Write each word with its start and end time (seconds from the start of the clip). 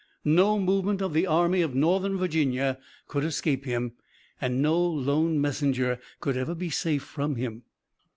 No 0.25 0.57
movement 0.59 0.99
of 1.03 1.13
the 1.13 1.27
Army 1.27 1.61
of 1.61 1.75
Northern 1.75 2.17
Virginia 2.17 2.79
could 3.07 3.23
escape 3.23 3.65
him, 3.65 3.91
and 4.41 4.59
no 4.59 4.81
lone 4.83 5.39
messenger 5.39 5.99
could 6.19 6.35
ever 6.35 6.55
be 6.55 6.71
safe 6.71 7.03
from 7.03 7.35
him. 7.35 7.61